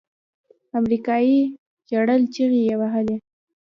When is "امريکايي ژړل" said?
0.77-2.21